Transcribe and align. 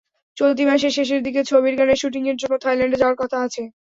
চলতি 0.37 0.63
মাসের 0.65 0.95
শেষের 0.97 1.21
দিকে 1.23 1.41
ছবির 1.49 1.73
গানের 1.79 1.99
শুটিংয়ের 2.01 2.37
জন্য 2.41 2.53
থাইল্যান্ডে 2.63 2.99
যাওয়ার 3.01 3.19
কথা 3.21 3.37
আছে। 3.45 3.61